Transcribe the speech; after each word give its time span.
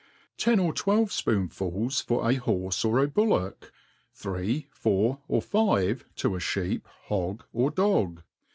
Ten 0.35 0.57
or 0.57 0.73
twelve 0.73 1.09
fpoonfuls 1.09 2.03
for 2.03 2.27
a 2.27 2.33
horfe 2.33 2.83
or 2.85 3.03
a 3.03 3.07
bullock; 3.07 3.71
three, 4.11 4.65
four, 4.71 5.19
or 5.27 5.43
five 5.43 6.05
to 6.15 6.35
a 6.35 6.39
(heep, 6.39 6.87
hog, 7.03 7.43
or 7.53 7.69
dog. 7.69 8.23